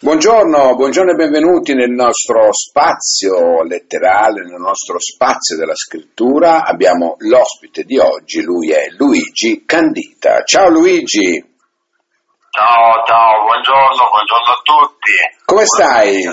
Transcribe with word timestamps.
Buongiorno, 0.00 0.74
buongiorno 0.74 1.12
e 1.12 1.14
benvenuti 1.14 1.74
nel 1.74 1.90
nostro 1.90 2.52
spazio 2.52 3.62
letterale, 3.62 4.42
nel 4.42 4.58
nostro 4.58 4.98
spazio 4.98 5.56
della 5.56 5.76
scrittura. 5.76 6.64
Abbiamo 6.64 7.16
l'ospite 7.18 7.84
di 7.84 7.98
oggi, 7.98 8.42
lui 8.42 8.70
è 8.70 8.86
Luigi 8.96 9.64
Candita. 9.66 10.42
Ciao 10.42 10.70
Luigi. 10.70 11.38
Ciao, 12.50 13.04
ciao, 13.06 13.44
buongiorno, 13.44 14.08
buongiorno 14.10 14.48
a 14.48 14.60
tutti. 14.64 15.12
Come 15.44 15.66
stai? 15.66 16.24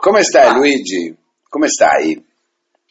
Come 0.00 0.22
stai 0.22 0.54
Luigi? 0.54 1.14
Come 1.48 1.68
stai? 1.68 2.24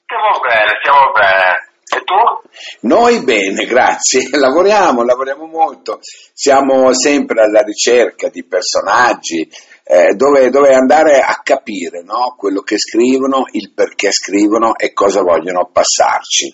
Stiamo 0.04 0.40
bene, 0.40 0.80
stiamo 0.82 1.12
bene. 1.14 1.75
E 1.96 2.04
tu? 2.04 2.88
Noi 2.88 3.24
bene, 3.24 3.66
grazie. 3.66 4.28
Lavoriamo, 4.36 5.04
lavoriamo 5.04 5.46
molto. 5.46 6.00
Siamo 6.34 6.94
sempre 6.94 7.44
alla 7.44 7.62
ricerca 7.62 8.28
di 8.30 8.44
personaggi, 8.44 9.50
eh, 9.84 10.14
dove, 10.16 10.50
dove, 10.50 10.74
andare 10.74 11.20
a 11.20 11.40
capire 11.42 12.04
no? 12.04 12.36
quello 12.38 12.62
che 12.62 12.78
scrivono, 12.78 13.46
il 13.52 13.72
perché 13.74 14.12
scrivono 14.12 14.76
e 14.76 14.92
cosa 14.94 15.22
vogliono 15.22 15.70
passarci. 15.72 16.54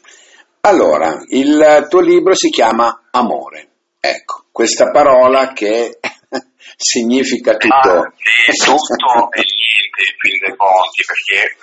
Allora, 0.62 1.24
il 1.30 1.88
tuo 1.90 2.02
libro 2.02 2.36
si 2.36 2.50
chiama 2.50 3.08
Amore. 3.10 3.70
Ecco, 4.00 4.46
questa 4.52 4.92
parola 4.92 5.54
che 5.54 6.00
significa 6.78 7.56
tutto. 7.56 7.90
Ah, 7.90 8.14
sì, 8.52 8.66
tutto 8.66 9.32
e 9.34 9.42
niente 9.42 10.02
in 10.06 10.18
fin 10.20 10.40
dei 10.40 10.56
conti, 10.56 11.04
perché 11.06 11.56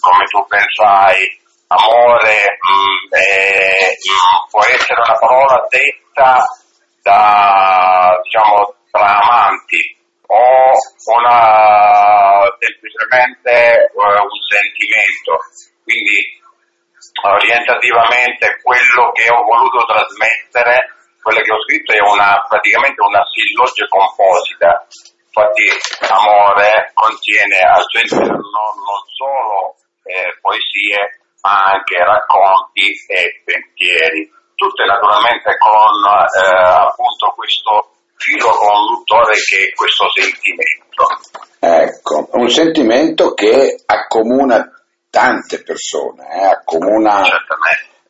come 0.00 0.24
tu 0.30 0.46
pensai, 0.46 1.44
amore 1.68 2.58
mh, 2.58 2.72
mm, 2.72 3.10
mh, 3.10 4.12
mm, 4.12 4.50
può 4.50 4.64
essere 4.64 5.00
una 5.00 5.18
parola 5.18 5.66
detta 5.68 6.44
da, 7.02 8.20
diciamo, 8.22 8.74
tra 8.90 9.20
amanti, 9.20 9.96
o 10.26 10.72
una, 11.14 12.42
semplicemente 12.58 13.90
uh, 13.94 14.00
un 14.02 14.40
sentimento. 14.50 15.38
Quindi 15.84 16.42
orientativamente 17.22 18.60
quello 18.62 19.12
che 19.12 19.30
ho 19.30 19.42
voluto 19.42 19.86
trasmettere, 19.86 20.94
quello 21.22 21.40
che 21.40 21.52
ho 21.52 21.62
scritto 21.62 21.92
è 21.92 22.00
una, 22.00 22.44
praticamente 22.48 23.00
una 23.02 23.22
silloge 23.30 23.86
composita. 23.88 24.86
Infatti 25.36 25.68
amore 26.08 26.90
contiene 26.94 27.58
al 27.60 27.84
suo 27.86 28.00
interno 28.00 28.40
non 28.40 29.02
solo 29.14 29.76
eh, 30.04 30.32
poesie 30.40 31.25
ma 31.46 31.78
anche 31.78 31.94
racconti 32.02 32.90
e 33.06 33.40
pensieri, 33.46 34.28
tutte 34.56 34.84
naturalmente 34.84 35.54
con 35.62 35.94
eh, 36.02 36.90
appunto 36.90 37.32
questo 37.36 37.94
filo 38.16 38.50
conduttore 38.50 39.34
che 39.38 39.70
è 39.70 39.74
questo 39.74 40.06
sentimento. 40.10 41.06
Ecco, 41.60 42.28
un 42.32 42.48
sentimento 42.48 43.32
che 43.34 43.78
accomuna 43.86 44.58
tante 45.08 45.62
persone, 45.62 46.26
eh, 46.34 46.46
accomuna, 46.46 47.22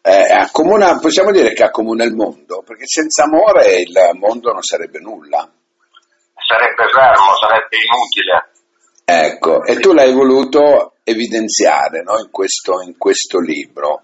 eh, 0.01 0.33
accomuna, 0.33 0.99
possiamo 0.99 1.31
dire 1.31 1.53
che 1.53 1.65
accomuna 1.65 2.05
il 2.05 2.15
mondo, 2.15 2.63
perché 2.65 2.87
senza 2.87 3.25
amore 3.25 3.81
il 3.83 3.93
mondo 4.15 4.53
non 4.53 4.63
sarebbe 4.63 4.99
nulla. 4.99 5.47
Sarebbe 6.41 6.89
fermo, 6.89 7.35
sarebbe 7.37 7.77
inutile. 7.85 8.56
Ecco, 9.09 9.63
e 9.63 9.79
tu 9.79 9.93
l'hai 9.93 10.13
voluto 10.13 10.95
evidenziare 11.05 12.03
no, 12.03 12.19
in, 12.19 12.29
questo, 12.33 12.83
in, 12.83 12.99
questo, 12.99 13.39
libro. 13.39 14.03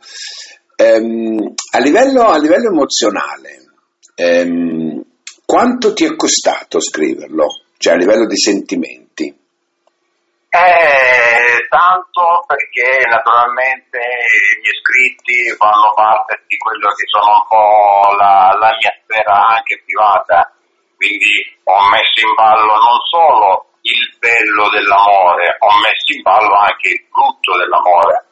Ehm, 0.77 1.55
a, 1.73 1.81
livello, 1.81 2.29
a, 2.29 2.39
livello, 2.39 2.69
emozionale, 2.69 3.67
ehm, 4.15 5.03
quanto 5.45 5.93
ti 5.93 6.05
è 6.05 6.15
costato 6.15 6.79
scriverlo? 6.79 7.49
Cioè 7.79 7.95
a 7.95 7.97
livello 7.97 8.29
di 8.29 8.37
sentimenti? 8.37 9.27
Eh, 9.27 11.67
tanto 11.69 12.45
perché 12.47 13.03
naturalmente 13.09 13.99
i 13.99 14.61
miei 14.63 14.79
scritti 14.79 15.51
fanno 15.59 15.91
parte 15.97 16.45
di 16.47 16.57
quello 16.59 16.87
che 16.95 17.07
sono 17.11 17.27
un 17.27 17.43
po' 17.49 18.15
la, 18.15 18.55
la 18.55 18.71
mia 18.79 18.95
sfera 19.03 19.51
anche 19.51 19.83
privata, 19.83 20.55
quindi 20.95 21.43
ho 21.65 21.91
messo 21.91 22.23
in 22.23 22.31
ballo 22.37 22.79
non 22.79 23.03
solo 23.11 23.67
il 23.83 24.17
bello 24.19 24.69
dell'amore, 24.71 25.57
ho 25.59 25.79
messo 25.81 26.15
in 26.15 26.23
ballo 26.23 26.55
anche 26.55 26.89
il 26.89 27.05
frutto 27.11 27.57
dell'amore. 27.59 28.27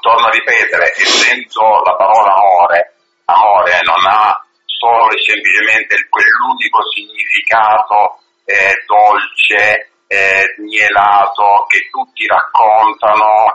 Torno 0.00 0.26
a 0.26 0.30
ripetere, 0.30 0.92
essendo 0.94 1.82
la 1.82 1.96
parola 1.96 2.34
amore, 2.34 2.94
amore 3.24 3.80
non 3.82 4.04
ha 4.06 4.44
solo 4.66 5.10
e 5.10 5.22
semplicemente 5.22 5.96
quell'unico 6.08 6.80
significato 6.92 8.20
eh, 8.44 8.84
dolce, 8.86 9.90
eh, 10.06 10.54
mielato, 10.58 11.64
che 11.68 11.88
tutti 11.90 12.26
raccontano, 12.26 13.54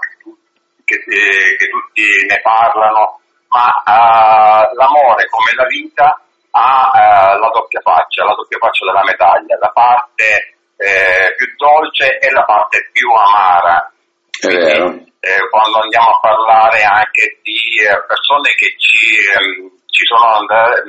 che, 0.83 0.95
eh, 0.95 1.55
che 1.55 1.69
tutti 1.69 2.03
ne 2.27 2.41
parlano, 2.41 3.21
ma 3.49 3.69
eh, 3.85 4.75
l'amore 4.75 5.29
come 5.29 5.51
la 5.55 5.65
vita 5.67 6.23
ha 6.51 6.91
eh, 6.93 7.39
la 7.39 7.49
doppia 7.53 7.81
faccia, 7.81 8.25
la 8.25 8.33
doppia 8.33 8.57
faccia 8.57 8.85
della 8.85 9.03
medaglia, 9.03 9.57
la 9.59 9.71
parte 9.71 10.57
eh, 10.77 11.35
più 11.35 11.47
dolce 11.57 12.17
e 12.19 12.31
la 12.31 12.43
parte 12.43 12.89
più 12.91 13.09
amara. 13.11 13.91
Quindi, 14.39 15.07
quando 15.49 15.81
andiamo 15.81 16.07
a 16.07 16.19
parlare 16.21 16.81
anche 16.83 17.39
di 17.43 17.59
persone 18.07 18.49
che 18.55 18.73
ci, 18.79 19.19
ehm, 19.19 19.67
ci 19.85 20.05
sono 20.05 20.39
andate, 20.39 20.81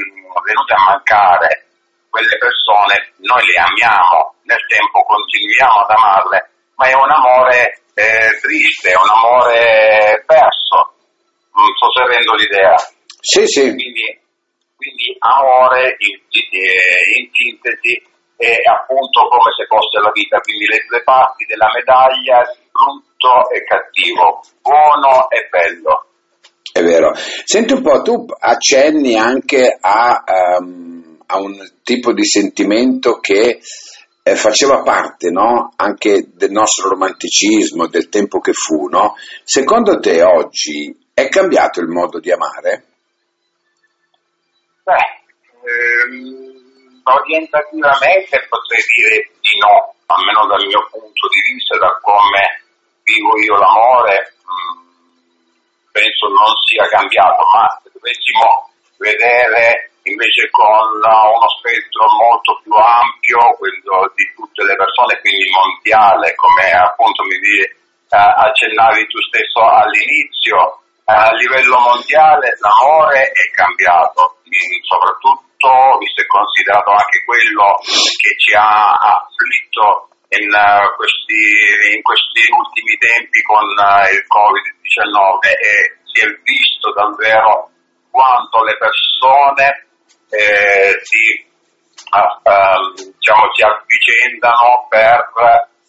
venute 0.46 0.74
a 0.74 0.84
mancare 0.86 1.66
quelle 2.08 2.38
persone, 2.38 3.12
noi 3.26 3.42
le 3.46 3.58
amiamo, 3.58 4.34
nel 4.42 4.64
tempo 4.66 5.02
continuiamo 5.02 5.80
ad 5.82 5.90
amarle, 5.90 6.50
ma 6.76 6.86
è 6.86 6.94
un 6.94 7.10
amore 7.10 7.82
eh, 7.94 8.38
triste, 8.40 8.90
è 8.90 8.96
un 8.96 9.10
amore 9.10 10.22
perso, 10.26 10.94
non 11.54 11.70
so 11.74 11.90
se 11.90 12.06
rendo 12.06 12.34
l'idea. 12.34 12.76
Sì, 13.20 13.46
sì. 13.46 13.74
Quindi, 13.74 14.18
quindi 14.80 15.12
amore 15.20 15.96
in, 16.00 16.16
in, 16.16 17.28
sintesi 17.28 18.00
è 18.40 18.64
appunto 18.64 19.28
come 19.28 19.52
se 19.52 19.68
fosse 19.68 20.00
la 20.00 20.10
vita, 20.16 20.40
quindi 20.40 20.64
le 20.64 20.84
due 20.88 21.02
parti 21.04 21.44
della 21.44 21.68
medaglia, 21.68 22.40
brutto 22.72 23.50
e 23.52 23.62
cattivo, 23.64 24.40
buono 24.64 25.28
e 25.28 25.48
bello. 25.52 26.08
È 26.72 26.80
vero. 26.80 27.12
Senti 27.14 27.74
un 27.74 27.82
po', 27.82 28.00
tu 28.00 28.24
accenni 28.38 29.16
anche 29.16 29.76
a, 29.78 30.24
um, 30.58 31.18
a 31.26 31.38
un 31.38 31.60
tipo 31.82 32.14
di 32.14 32.24
sentimento 32.24 33.18
che 33.20 33.60
eh, 34.22 34.36
faceva 34.36 34.82
parte 34.82 35.30
no? 35.30 35.72
anche 35.76 36.28
del 36.32 36.50
nostro 36.50 36.88
romanticismo, 36.88 37.88
del 37.88 38.08
tempo 38.08 38.38
che 38.40 38.52
fu. 38.54 38.88
No? 38.88 39.16
Secondo 39.44 39.98
te 39.98 40.22
oggi 40.22 40.96
è 41.12 41.28
cambiato 41.28 41.80
il 41.80 41.88
modo 41.88 42.20
di 42.20 42.32
amare? 42.32 42.84
Beh, 44.90 45.06
ehm, 45.70 47.02
orientativamente 47.04 48.46
potrei 48.48 48.82
dire 48.90 49.30
di 49.38 49.54
no, 49.62 49.94
almeno 50.06 50.46
dal 50.46 50.66
mio 50.66 50.82
punto 50.90 51.28
di 51.30 51.40
vista, 51.54 51.78
da 51.78 51.94
come 52.02 52.42
vivo 53.06 53.38
io 53.38 53.54
l'amore. 53.54 54.34
Mh, 54.42 54.50
mm, 54.50 54.90
penso 55.92 56.26
non 56.26 56.50
sia 56.66 56.86
cambiato, 56.88 57.38
ma 57.54 57.70
se 57.82 57.90
dovessimo 57.94 58.70
vedere 58.98 59.90
invece 60.10 60.50
con 60.50 60.98
uno 60.98 61.48
spettro 61.60 62.02
molto 62.18 62.58
più 62.62 62.72
ampio, 62.74 63.54
quello 63.58 64.10
di 64.16 64.26
tutte 64.34 64.64
le 64.64 64.74
persone, 64.74 65.20
quindi 65.20 65.46
mondiale, 65.54 66.34
come 66.34 66.72
appunto 66.72 67.22
mi 67.22 67.38
eh, 67.38 67.70
accennavi 68.10 69.06
tu 69.06 69.20
stesso 69.22 69.60
all'inizio, 69.62 70.82
a 71.10 71.32
livello 71.34 71.78
mondiale 71.80 72.56
l'amore 72.60 73.32
è 73.32 73.50
cambiato, 73.54 74.38
soprattutto 74.86 75.98
visto 75.98 76.22
e 76.22 76.26
considerato 76.26 76.90
anche 76.90 77.24
quello 77.24 77.78
che 77.82 78.34
ci 78.38 78.54
ha 78.54 78.92
afflitto 78.94 80.08
in, 80.30 80.46
uh, 80.46 80.94
questi, 80.94 81.98
in 81.98 82.02
questi 82.02 82.42
ultimi 82.54 82.94
tempi 82.98 83.42
con 83.42 83.66
uh, 83.66 84.06
il 84.06 84.22
Covid-19 84.30 85.50
e 85.58 85.98
si 86.06 86.24
è 86.24 86.28
visto 86.46 86.92
davvero 86.94 87.70
quanto 88.10 88.62
le 88.62 88.76
persone 88.78 89.86
eh, 90.30 90.94
si, 91.02 91.44
uh, 92.14 92.94
diciamo, 92.94 93.50
si 93.52 93.62
avvicendano 93.62 94.86
per, 94.88 95.26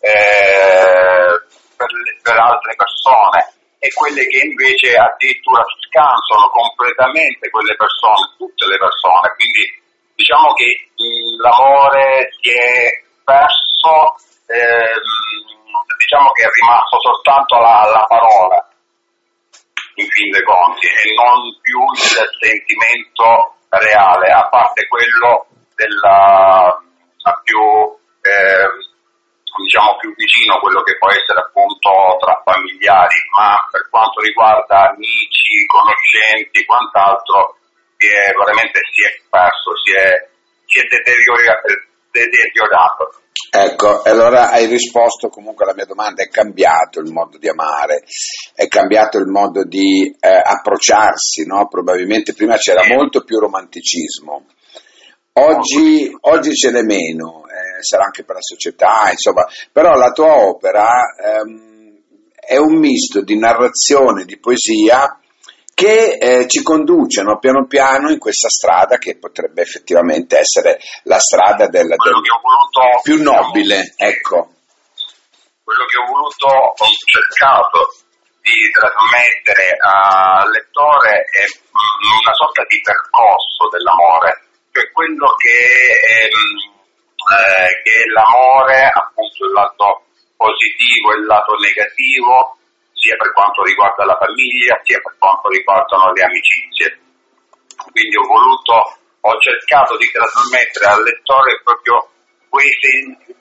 eh, 0.02 1.30
per, 1.78 1.90
per 2.24 2.38
altre 2.38 2.76
persone 2.76 3.61
e 3.82 3.90
quelle 3.98 4.22
che 4.30 4.46
invece 4.46 4.94
addirittura 4.94 5.66
scansano 5.66 6.54
completamente 6.54 7.50
quelle 7.50 7.74
persone, 7.74 8.30
tutte 8.38 8.70
le 8.70 8.78
persone. 8.78 9.34
Quindi 9.34 9.66
diciamo 10.14 10.54
che 10.54 10.70
l'amore 11.42 12.30
si 12.38 12.54
è 12.54 13.02
perso 13.26 14.22
ehm, 14.46 15.02
diciamo 15.98 16.30
che 16.30 16.46
è 16.46 16.50
rimasto 16.62 17.02
soltanto 17.02 17.58
la, 17.58 17.90
la 17.90 18.06
parola 18.06 18.62
in 19.96 20.08
fin 20.14 20.30
dei 20.30 20.44
conti 20.46 20.86
e 20.86 21.10
non 21.18 21.42
più 21.62 21.82
il 21.82 22.30
sentimento 22.38 23.58
reale, 23.70 24.30
a 24.30 24.48
parte 24.48 24.86
quello 24.88 25.48
della, 25.74 26.78
pochino 29.52 30.60
quello 30.60 30.82
che 30.82 30.98
può 30.98 31.10
essere 31.12 31.40
appunto 31.40 31.92
tra 32.20 32.42
familiari, 32.44 33.20
ma 33.36 33.56
per 33.70 33.88
quanto 33.90 34.22
riguarda 34.22 34.92
amici, 34.92 35.66
conoscenti 35.68 36.60
e 36.60 36.66
quant'altro, 36.66 37.58
si 37.98 38.08
è, 38.08 38.32
veramente 38.34 38.80
si 38.92 39.02
è 39.06 39.12
perso, 39.30 39.70
si 39.84 39.92
è, 39.94 40.10
si 40.66 40.80
è 40.80 40.84
deteriorato. 40.88 41.68
deteriorato. 42.12 43.04
Ecco, 43.54 44.02
allora 44.04 44.50
hai 44.50 44.66
risposto 44.66 45.28
comunque 45.28 45.66
alla 45.66 45.74
mia 45.74 45.86
domanda, 45.86 46.24
è 46.24 46.30
cambiato 46.30 47.00
il 47.02 47.12
modo 47.12 47.38
di 47.38 47.50
amare, 47.50 48.04
è 48.56 48.68
cambiato 48.68 49.18
il 49.18 49.28
modo 49.28 49.66
di 49.66 50.08
eh, 50.08 50.28
approcciarsi, 50.28 51.46
no? 51.46 51.68
Probabilmente 51.68 52.34
prima 52.34 52.56
c'era 52.56 52.86
molto 52.88 53.24
più 53.24 53.40
romanticismo, 53.40 54.46
oggi, 55.34 56.16
oggi 56.22 56.56
ce 56.56 56.72
n'è 56.72 56.82
meno, 56.84 57.44
sarà 57.82 58.06
anche 58.06 58.24
per 58.24 58.36
la 58.36 58.42
società, 58.42 59.10
insomma, 59.12 59.46
però 59.72 59.92
la 59.94 60.12
tua 60.12 60.48
opera 60.48 60.88
ehm, 61.18 62.02
è 62.36 62.58
un 62.58 62.78
misto 62.78 63.22
di 63.22 63.38
narrazione, 63.38 64.26
di 64.26 64.40
poesia, 64.40 65.18
che 65.74 66.18
eh, 66.20 66.48
ci 66.48 66.62
conducono 66.62 67.40
piano 67.40 67.66
piano 67.66 68.12
in 68.12 68.20
questa 68.20 68.50
strada 68.50 68.98
che 68.98 69.18
potrebbe 69.18 69.62
effettivamente 69.64 70.38
essere 70.38 70.80
la 71.04 71.18
strada 71.18 71.68
del, 71.68 71.88
del 71.88 71.98
voluto, 71.98 73.02
più 73.02 73.22
nobile. 73.22 73.94
Ecco. 73.98 74.52
Quello 75.64 75.86
che 75.86 75.98
ho 75.98 76.06
voluto, 76.06 76.46
ho 76.46 76.88
cercato 77.06 77.96
di 78.42 78.70
trasmettere 78.74 79.78
al 79.82 80.50
lettore 80.50 81.26
è 81.34 81.46
una 81.72 82.34
sorta 82.34 82.64
di 82.68 82.82
percorso 82.82 83.70
dell'amore, 83.72 84.42
cioè 84.72 84.92
quello 84.92 85.34
che, 85.38 86.30
ehm, 86.30 86.71
eh, 87.30 87.82
che 87.84 88.10
l'amore, 88.10 88.90
appunto 88.90 89.46
il 89.46 89.54
lato 89.54 90.06
positivo 90.36 91.14
e 91.14 91.20
il 91.22 91.26
lato 91.26 91.54
negativo, 91.62 92.58
sia 92.94 93.16
per 93.18 93.34
quanto 93.34 93.64
riguarda 93.64 94.06
la 94.06 94.18
famiglia, 94.18 94.80
sia 94.84 95.00
per 95.02 95.16
quanto 95.18 95.50
riguardano 95.50 96.14
le 96.14 96.24
amicizie. 96.24 96.88
Quindi 97.92 98.16
ho 98.18 98.26
voluto, 98.26 98.74
ho 99.22 99.34
cercato 99.42 99.98
di 99.98 100.10
trasmettere 100.10 100.86
al 100.86 101.02
lettore 101.02 101.62
proprio 101.64 102.10
quei, 102.50 102.70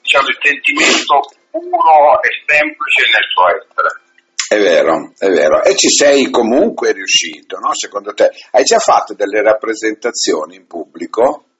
diciamo, 0.01 0.27
il 0.27 0.39
sentimento 0.41 1.19
puro 1.51 2.21
e 2.21 2.29
semplice 2.45 3.01
nel 3.11 3.27
suo 3.29 3.45
essere. 3.49 3.89
È 4.51 4.59
vero, 4.59 5.13
è 5.17 5.27
vero. 5.27 5.63
E 5.63 5.75
ci 5.75 5.89
sei 5.89 6.29
comunque 6.29 6.91
riuscito, 6.91 7.57
no? 7.59 7.73
Secondo 7.73 8.13
te? 8.13 8.31
Hai 8.51 8.63
già 8.63 8.79
fatto 8.79 9.13
delle 9.13 9.41
rappresentazioni 9.41 10.55
in 10.55 10.67
pubblico? 10.67 11.50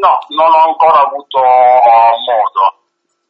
No, 0.00 0.18
non 0.28 0.48
ho 0.48 0.62
ancora 0.70 1.04
avuto 1.04 1.38
modo 1.38 2.82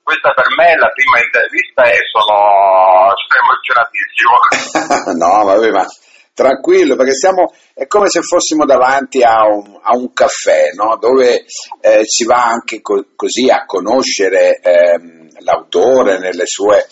questa 0.02 0.32
per 0.34 0.46
me 0.56 0.72
è 0.72 0.76
la 0.76 0.90
prima 0.90 1.20
intervista 1.22 1.84
e 1.84 1.96
sono 2.10 3.14
emozionatissimo. 3.38 5.14
no, 5.24 5.44
vabbè, 5.44 5.70
ma 5.70 5.86
tranquillo, 6.34 6.96
perché 6.96 7.14
siamo, 7.14 7.52
è 7.72 7.86
come 7.86 8.08
se 8.08 8.20
fossimo 8.20 8.64
davanti 8.64 9.22
a 9.22 9.46
un, 9.46 9.78
a 9.80 9.96
un 9.96 10.12
caffè, 10.12 10.72
no? 10.74 10.96
dove 10.98 11.44
eh, 11.80 12.00
si 12.04 12.24
va 12.24 12.44
anche 12.44 12.80
co- 12.80 13.06
così 13.14 13.48
a 13.48 13.64
conoscere 13.64 14.58
ehm, 14.60 15.28
l'autore 15.44 16.18
nelle 16.18 16.46
sue 16.46 16.86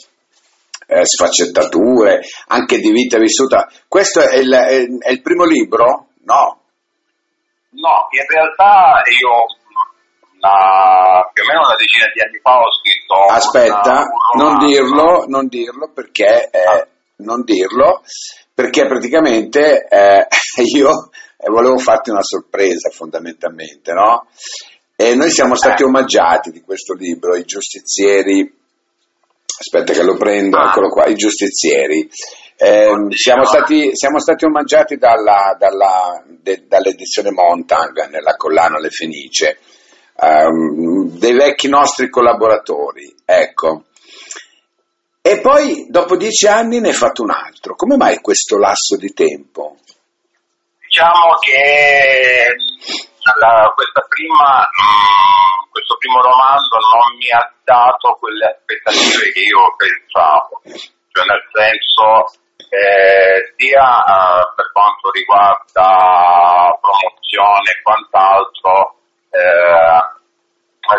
eh, 0.87 1.05
sfaccettature, 1.05 2.20
anche 2.49 2.78
di 2.78 2.90
vita 2.90 3.19
vissuta. 3.19 3.69
Questo 3.88 4.20
è 4.20 4.37
il, 4.37 4.52
è, 4.52 4.87
è 5.08 5.11
il 5.11 5.22
primo 5.22 5.44
libro? 5.44 6.08
No. 6.25 6.58
No, 7.70 8.08
in 8.11 8.26
realtà 8.28 9.02
io 9.20 9.60
una, 10.41 11.29
più 11.33 11.45
o 11.45 11.47
meno 11.47 11.61
una 11.61 11.77
decina 11.77 12.07
di 12.13 12.21
anni 12.21 12.41
fa 12.41 12.57
ho 12.57 12.73
scritto. 12.81 13.15
Aspetta, 13.29 14.09
una, 14.33 14.43
non 14.43 14.59
dirlo, 14.59 15.25
non 15.29 15.47
dirlo 15.47 15.91
perché, 15.93 16.49
eh, 16.51 16.59
ah. 16.59 16.87
non 17.17 17.45
dirlo 17.45 18.03
perché 18.55 18.87
praticamente 18.87 19.87
eh, 19.89 20.27
io 20.75 21.11
volevo 21.49 21.79
farti 21.79 22.11
una 22.11 22.23
sorpresa 22.23 22.91
fondamentalmente, 22.91 23.93
no? 23.93 24.27
E 24.97 25.15
noi 25.15 25.31
siamo 25.31 25.55
stati 25.55 25.83
eh. 25.83 25.87
omaggiati 25.87 26.51
di 26.51 26.61
questo 26.63 26.95
libro, 26.95 27.37
I 27.37 27.45
giustizieri. 27.45 28.59
Aspetta 29.61 29.93
che 29.93 30.03
lo 30.03 30.17
prendo, 30.17 30.59
ah. 30.59 30.69
eccolo 30.71 30.89
qua, 30.89 31.07
I 31.07 31.15
giustizieri. 31.15 32.09
Eh, 32.57 32.93
siamo, 33.09 33.47
stati, 33.47 33.97
siamo, 33.97 34.19
stati, 34.19 34.45
omaggiati 34.45 34.97
dalla, 34.97 35.57
dalla, 35.59 36.23
de, 36.27 36.65
dall'edizione 36.67 37.31
Montag 37.31 38.11
nella 38.11 38.37
collana 38.37 38.79
Le 38.79 38.91
Fenice 38.91 39.59
um, 40.20 41.19
dei 41.19 41.32
vecchi 41.32 41.69
nostri 41.69 42.08
collaboratori, 42.08 43.14
ecco. 43.25 43.84
E 45.22 45.40
poi 45.40 45.87
dopo 45.88 46.17
dieci 46.17 46.46
anni 46.46 46.81
ne 46.81 46.88
hai 46.88 46.94
fatto 46.94 47.22
un 47.22 47.31
altro. 47.31 47.75
Come 47.75 47.96
mai 47.96 48.20
questo 48.20 48.56
lasso 48.56 48.96
di 48.96 49.12
tempo? 49.12 49.76
Diciamo 50.81 51.37
che 51.40 52.56
la, 53.38 53.72
prima, 54.08 54.67
mm, 54.67 55.70
questo 55.70 55.96
primo 55.99 56.20
romanzo 56.20 56.76
non 56.76 57.17
mi 57.17 57.31
ha 57.31 57.52
dato 57.62 58.17
quelle 58.19 58.46
aspettative 58.46 59.32
che 59.32 59.40
io 59.40 59.75
pensavo, 59.76 60.61
cioè 60.64 61.25
nel 61.25 61.44
senso 61.52 62.40
eh, 62.69 63.55
sia 63.56 63.87
eh, 63.87 64.52
per 64.56 64.72
quanto 64.72 65.11
riguarda 65.11 66.76
promozione 66.81 67.70
e 67.70 67.82
quant'altro, 67.82 69.00
eh, 69.31 70.00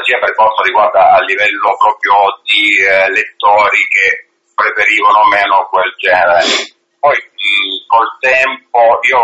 sia 0.04 0.20
per 0.20 0.34
quanto 0.36 0.64
riguarda 0.64 1.12
a 1.12 1.20
livello 1.24 1.76
proprio 1.78 2.16
di 2.48 2.64
eh, 2.80 3.10
lettori 3.12 3.82
che 3.92 4.32
preferivano 4.56 5.28
meno 5.28 5.68
quel 5.70 5.92
genere. 5.98 6.44
Poi 7.00 7.18
mh, 7.18 7.86
col 7.88 8.10
tempo 8.20 9.00
io 9.10 9.22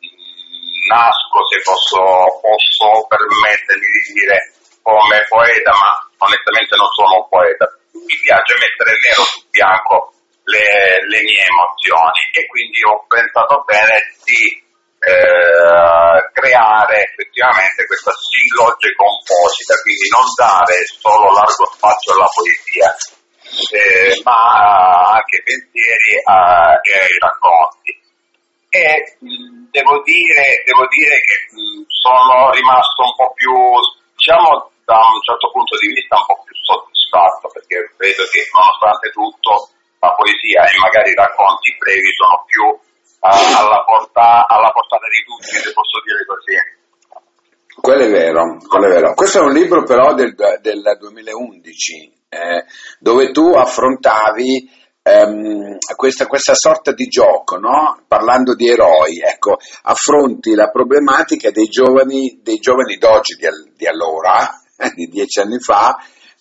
mh, 0.00 0.88
nasco, 0.88 1.38
se 1.52 1.60
posso, 1.60 2.02
posso 2.40 3.06
permettermi 3.08 3.86
di 3.86 4.02
dire, 4.14 4.36
come 4.82 5.24
poeta, 5.28 5.72
ma 5.72 5.92
onestamente 6.24 6.76
non 6.76 6.88
sono 6.94 7.20
un 7.20 7.28
poeta. 7.28 7.66
Mi 7.92 8.16
piace 8.22 8.54
mettere 8.56 8.96
nero 9.02 9.22
su 9.24 9.42
bianco 9.50 10.12
le, 10.46 11.02
le 11.08 11.20
mie 11.22 11.42
emozioni 11.42 12.22
e 12.32 12.46
quindi 12.46 12.78
ho 12.86 13.04
pensato 13.08 13.64
bene 13.66 14.14
di 14.22 14.64
eh, 15.00 15.45
creare 16.96 17.04
effettivamente 17.04 17.86
questa 17.86 18.12
silloge 18.16 18.88
composita, 18.96 19.74
quindi 19.82 20.08
non 20.08 20.24
dare 20.32 20.76
solo 20.88 21.32
largo 21.32 21.66
spazio 21.76 22.12
alla 22.16 22.30
poesia, 22.32 22.88
eh, 23.76 24.20
ma 24.24 25.20
anche 25.20 25.42
pensieri 25.44 26.12
a, 26.24 26.80
e 26.80 26.92
ai 26.96 27.18
racconti. 27.20 27.92
E 28.68 29.16
devo, 29.70 30.02
dire, 30.02 30.64
devo 30.64 30.84
dire 30.88 31.16
che 31.20 31.36
sono 31.88 32.50
rimasto 32.52 33.02
un 33.04 33.14
po' 33.16 33.32
più, 33.32 33.52
diciamo, 34.16 34.70
da 34.84 35.00
un 35.00 35.20
certo 35.24 35.50
punto 35.50 35.76
di 35.78 35.88
vista 35.92 36.16
un 36.16 36.26
po' 36.26 36.42
più 36.44 36.54
soddisfatto, 36.60 37.48
perché 37.52 37.76
vedo 37.96 38.24
che 38.28 38.44
nonostante 38.52 39.10
tutto 39.10 39.70
la 40.00 40.12
poesia 40.12 40.68
e 40.68 40.76
magari 40.76 41.10
i 41.10 41.16
racconti 41.16 41.72
brevi 41.80 42.12
sono 42.20 42.44
più 42.44 42.68
porta, 43.26 44.46
alla 44.46 44.70
portata 44.70 45.06
di 45.08 45.24
tutti, 45.24 45.56
se 45.56 45.72
posso 45.72 46.00
dire 46.04 46.24
così. 46.26 46.54
Quello 47.86 48.02
è 48.02 48.10
vero, 48.10 48.58
quello 48.66 48.86
è 48.86 48.88
vero. 48.88 49.14
Questo 49.14 49.38
è 49.38 49.42
un 49.42 49.52
libro 49.52 49.84
però 49.84 50.12
del, 50.12 50.34
del 50.60 50.96
2011, 50.98 52.12
eh, 52.28 52.64
dove 52.98 53.30
tu 53.30 53.52
affrontavi 53.52 54.68
ehm, 55.04 55.78
questa, 55.94 56.26
questa, 56.26 56.54
sorta 56.56 56.90
di 56.90 57.04
gioco, 57.04 57.58
no? 57.58 58.02
parlando 58.08 58.56
di 58.56 58.68
eroi, 58.68 59.20
ecco, 59.20 59.58
affronti 59.82 60.56
la 60.56 60.68
problematica 60.68 61.52
dei 61.52 61.68
giovani, 61.68 62.40
dei 62.42 62.58
giovani 62.58 62.96
d'oggi, 62.96 63.36
di, 63.36 63.46
di 63.76 63.86
allora, 63.86 64.50
di 64.92 65.06
dieci 65.06 65.38
anni 65.38 65.60
fa, 65.60 65.96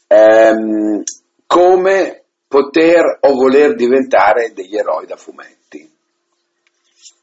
ehm, 0.07 1.03
come 1.45 2.23
poter 2.47 3.19
o 3.21 3.33
voler 3.33 3.75
diventare 3.75 4.51
degli 4.51 4.75
eroi 4.75 5.05
da 5.05 5.15
fumetti 5.15 5.93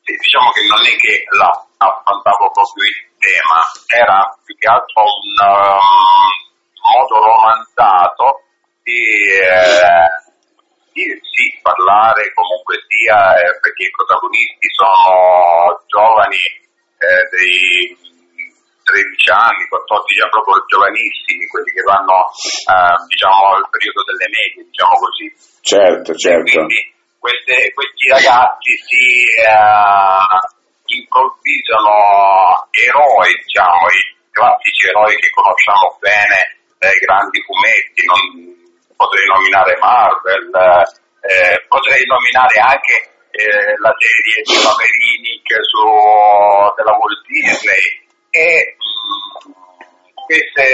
diciamo 0.05 0.51
che 0.51 0.67
non 0.67 0.81
è 0.83 0.97
che 0.97 1.25
la 1.37 1.67
affrontavo 1.79 2.51
proprio 2.51 2.85
tema, 3.23 3.63
era 3.87 4.19
più 4.43 4.55
che 4.59 4.67
altro 4.67 5.07
un 5.07 5.39
um, 5.39 5.79
modo 6.83 7.15
romanzato 7.23 8.43
di, 8.83 8.99
eh, 9.39 10.11
di 10.91 11.07
sì, 11.23 11.47
parlare 11.63 12.35
comunque 12.35 12.83
sia 12.91 13.39
eh, 13.39 13.59
perché 13.63 13.87
i 13.87 13.95
protagonisti 13.95 14.67
sono 14.75 15.79
giovani 15.87 16.43
eh, 16.99 17.23
dei 17.31 17.95
13 18.83 19.31
anni, 19.31 19.71
14 19.71 20.21
anni, 20.21 20.35
proprio 20.35 20.67
giovanissimi, 20.67 21.47
quelli 21.47 21.71
che 21.71 21.87
vanno 21.87 22.27
eh, 22.27 22.97
diciamo 23.07 23.55
al 23.55 23.71
periodo 23.71 24.03
delle 24.03 24.27
medie, 24.27 24.67
diciamo 24.67 24.99
così. 24.99 25.27
Certo, 25.63 26.11
certo. 26.19 26.51
quindi 26.51 26.91
queste, 27.23 27.71
questi 27.71 28.11
ragazzi 28.11 28.75
si 28.83 29.23
uh, 29.47 30.61
improvvisano 30.99 32.69
eroi, 32.71 33.31
diciamo, 33.45 33.87
i 33.89 34.03
classici 34.31 34.89
eroi 34.89 35.15
che 35.17 35.31
conosciamo 35.31 35.97
bene 36.01 36.39
dai 36.79 36.99
grandi 37.05 37.39
fumetti, 37.47 38.03
non, 38.05 38.21
potrei 38.97 39.27
nominare 39.27 39.77
Marvel, 39.79 40.51
eh, 41.23 41.65
potrei 41.69 42.03
nominare 42.07 42.59
anche 42.59 42.95
eh, 43.31 43.75
la 43.79 43.95
serie 43.99 44.43
di 44.43 44.55
su, 45.63 45.83
della 46.77 46.97
Walt 46.97 47.23
Disney. 47.27 47.85
E 48.31 48.77
mh, 48.79 49.49
mm, 49.49 49.73
queste 50.27 50.67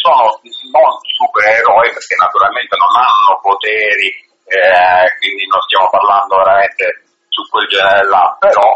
sono 0.00 0.40
non 0.72 0.92
supereroi 1.02 1.88
perché 1.92 2.14
naturalmente 2.16 2.76
non 2.78 2.92
hanno 2.96 3.40
poteri, 3.42 4.08
eh, 4.46 5.06
quindi 5.18 5.46
non 5.46 5.60
stiamo 5.62 5.88
parlando 5.90 6.36
veramente 6.38 7.04
su 7.28 7.42
quel 7.48 7.68
genere 7.68 8.08
là, 8.08 8.36
però 8.38 8.68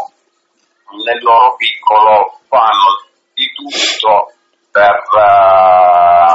nel 1.04 1.22
loro 1.22 1.56
piccolo 1.56 2.40
fanno 2.48 3.04
di 3.34 3.46
tutto 3.52 4.32
per, 4.70 4.96
uh, 5.12 6.32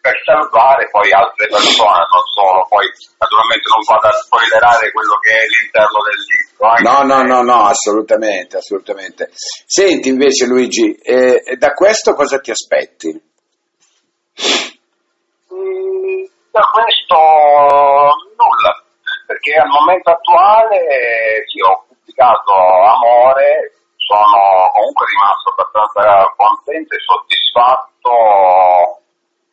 per 0.00 0.14
salvare 0.24 0.88
poi 0.90 1.12
altre 1.12 1.46
persone, 1.46 2.02
non 2.10 2.24
solo, 2.34 2.66
poi 2.68 2.86
naturalmente 3.18 3.68
non 3.70 3.82
vado 3.86 4.08
a 4.08 4.18
spoilerare 4.18 4.90
quello 4.90 5.18
che 5.22 5.30
è 5.30 5.44
l'interno 5.46 5.98
del 6.02 6.18
libro. 6.26 6.42
No, 6.82 7.02
no, 7.06 7.22
no, 7.22 7.42
no, 7.42 7.66
assolutamente, 7.66 8.56
assolutamente. 8.56 9.30
Senti 9.32 10.08
invece 10.08 10.46
Luigi, 10.46 10.94
eh, 10.94 11.56
da 11.56 11.72
questo 11.72 12.14
cosa 12.14 12.38
ti 12.40 12.50
aspetti? 12.50 13.10
Mm, 15.54 16.24
da 16.50 16.62
questo 16.72 17.16
nulla, 18.34 18.82
perché 19.26 19.54
al 19.54 19.68
momento 19.68 20.10
attuale 20.10 21.44
sì, 21.46 21.60
ho 21.62 21.86
pubblicato 22.02 22.52
Amore, 22.52 23.78
sono 23.96 24.70
comunque 24.74 25.06
rimasto 25.06 25.54
abbastanza 25.54 26.34
contento 26.36 26.94
e 26.94 27.00
soddisfatto 27.06 28.10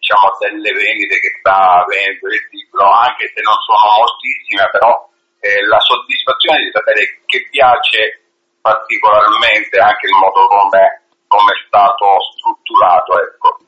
diciamo, 0.02 0.34
delle 0.42 0.74
vendite 0.74 1.16
che 1.22 1.32
sta 1.38 1.86
avendo 1.86 2.26
il 2.34 2.42
libro, 2.50 2.90
anche 2.90 3.30
se 3.30 3.42
non 3.46 3.56
sono 3.62 4.02
moltissime, 4.02 4.66
però 4.74 5.08
eh, 5.40 5.64
la 5.70 5.80
soddisfazione 5.80 6.66
di 6.66 6.72
sapere 6.74 7.22
che 7.26 7.48
piace 7.54 8.26
particolarmente 8.60 9.78
anche 9.78 10.08
il 10.10 10.18
modo 10.18 10.48
come, 10.50 11.06
come 11.30 11.52
è 11.54 11.60
stato 11.68 12.06
strutturato. 12.34 13.22
Ecco. 13.22 13.59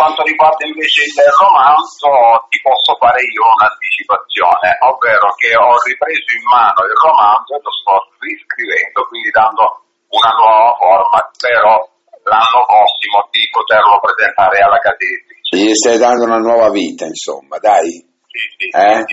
Quanto 0.00 0.24
riguarda 0.24 0.64
invece 0.64 1.04
il 1.04 1.12
romanzo, 1.44 2.08
ti 2.48 2.56
posso 2.64 2.96
fare 2.96 3.20
io 3.20 3.44
un'anticipazione, 3.44 4.80
ovvero 4.88 5.28
che 5.36 5.52
ho 5.52 5.76
ripreso 5.76 6.40
in 6.40 6.44
mano 6.48 6.88
il 6.88 6.96
romanzo 6.96 7.52
e 7.52 7.60
lo 7.60 7.68
sto 7.68 8.08
riscrivendo, 8.16 9.04
quindi 9.12 9.28
dando 9.28 9.84
una 10.08 10.32
nuova 10.40 10.72
forma. 10.80 11.20
Spero 11.36 12.00
l'anno 12.24 12.60
prossimo 12.64 13.28
di 13.28 13.44
poterlo 13.52 14.00
presentare 14.00 14.56
alla 14.64 14.80
casa 14.80 15.04
Gli 15.52 15.74
stai 15.76 16.00
dando 16.00 16.24
una 16.24 16.40
nuova 16.40 16.72
vita, 16.72 17.04
insomma, 17.04 17.60
dai. 17.60 18.09
Eh? 18.72 19.04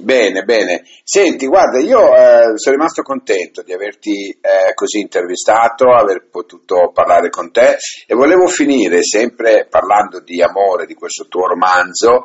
Bene, 0.00 0.44
bene. 0.44 0.84
Senti, 1.02 1.46
guarda, 1.46 1.80
io 1.80 2.14
eh, 2.14 2.56
sono 2.56 2.76
rimasto 2.76 3.02
contento 3.02 3.62
di 3.62 3.72
averti 3.72 4.30
eh, 4.30 4.72
così 4.74 5.00
intervistato, 5.00 5.92
aver 5.92 6.28
potuto 6.30 6.92
parlare 6.92 7.30
con 7.30 7.50
te 7.50 7.76
e 8.06 8.14
volevo 8.14 8.46
finire 8.46 9.02
sempre 9.02 9.66
parlando 9.68 10.20
di 10.20 10.40
amore, 10.40 10.86
di 10.86 10.94
questo 10.94 11.26
tuo 11.26 11.48
romanzo, 11.48 12.22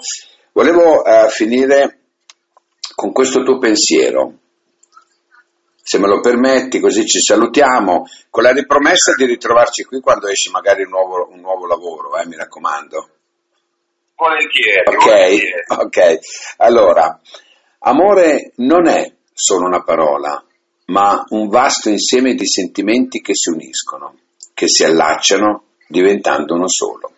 volevo 0.52 1.04
eh, 1.04 1.30
finire 1.30 2.00
con 2.96 3.12
questo 3.12 3.42
tuo 3.44 3.58
pensiero. 3.58 4.38
Se 5.82 5.98
me 5.98 6.08
lo 6.08 6.22
permetti, 6.22 6.80
così 6.80 7.06
ci 7.06 7.20
salutiamo, 7.20 8.06
con 8.30 8.44
la 8.44 8.54
ripromessa 8.54 9.16
di 9.18 9.26
ritrovarci 9.26 9.84
qui 9.84 10.00
quando 10.00 10.28
esce 10.28 10.50
magari 10.52 10.84
un 10.84 10.90
nuovo, 10.90 11.28
un 11.30 11.42
nuovo 11.42 11.66
lavoro, 11.66 12.18
eh, 12.18 12.28
mi 12.28 12.38
raccomando. 12.38 13.10
Volentieri. 14.24 14.84
Ok, 14.86 15.06
volentieri. 15.06 15.64
ok. 15.68 16.20
Allora, 16.58 17.20
Amore 17.80 18.54
non 18.58 18.88
è 18.88 19.12
solo 19.34 19.66
una 19.66 19.84
parola, 19.84 20.42
ma 20.86 21.26
un 21.30 21.50
vasto 21.50 21.90
insieme 21.90 22.34
di 22.34 22.48
sentimenti 22.48 23.20
che 23.20 23.36
si 23.36 23.50
uniscono, 23.50 24.16
che 24.54 24.70
si 24.70 24.86
allacciano 24.86 25.64
diventando 25.88 26.54
uno 26.54 26.70
solo. 26.70 27.12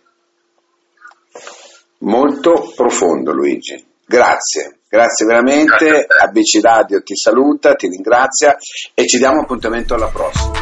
Molto 2.00 2.74
profondo 2.76 3.32
Luigi. 3.32 3.84
Grazie, 4.04 4.80
grazie 4.90 5.26
veramente. 5.28 6.06
ABC 6.08 6.62
Radio 6.62 7.04
ti 7.04 7.16
saluta, 7.16 7.76
ti 7.76 7.88
ringrazia 7.88 8.58
e 8.94 9.06
ci 9.06 9.18
diamo 9.18 9.42
appuntamento 9.42 9.94
alla 9.94 10.10
prossima. 10.10 10.55